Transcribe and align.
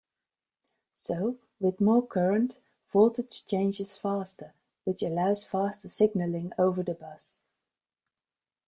So 0.95 1.37
with 1.59 1.79
more 1.79 2.01
current, 2.03 2.57
voltage 2.91 3.45
changes 3.45 3.95
faster, 3.97 4.55
which 4.83 5.03
allows 5.03 5.43
faster 5.43 5.89
signaling 5.91 6.53
over 6.57 6.81
the 6.81 6.95
bus. 6.95 7.43